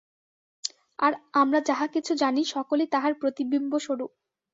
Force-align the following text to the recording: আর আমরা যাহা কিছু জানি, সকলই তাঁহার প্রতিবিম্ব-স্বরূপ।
আর 0.99 1.11
আমরা 1.33 1.59
যাহা 1.69 1.85
কিছু 1.87 2.11
জানি, 2.15 2.41
সকলই 2.53 2.87
তাঁহার 2.87 3.13
প্রতিবিম্ব-স্বরূপ। 3.13 4.11